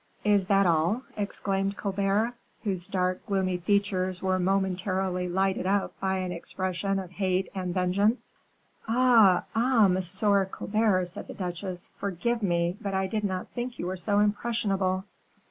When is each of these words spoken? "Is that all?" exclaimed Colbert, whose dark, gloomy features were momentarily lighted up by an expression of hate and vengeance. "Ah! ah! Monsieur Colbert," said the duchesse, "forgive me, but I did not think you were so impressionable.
"Is 0.23 0.47
that 0.47 0.65
all?" 0.65 1.03
exclaimed 1.15 1.77
Colbert, 1.77 2.33
whose 2.63 2.87
dark, 2.87 3.23
gloomy 3.27 3.57
features 3.57 4.19
were 4.19 4.39
momentarily 4.39 5.29
lighted 5.29 5.67
up 5.67 5.93
by 5.99 6.17
an 6.17 6.31
expression 6.31 6.97
of 6.97 7.11
hate 7.11 7.49
and 7.53 7.71
vengeance. 7.71 8.33
"Ah! 8.87 9.43
ah! 9.53 9.87
Monsieur 9.87 10.45
Colbert," 10.47 11.05
said 11.05 11.27
the 11.27 11.35
duchesse, 11.35 11.91
"forgive 11.99 12.41
me, 12.41 12.75
but 12.81 12.95
I 12.95 13.05
did 13.05 13.23
not 13.23 13.49
think 13.49 13.77
you 13.77 13.85
were 13.85 13.95
so 13.95 14.17
impressionable. 14.19 15.05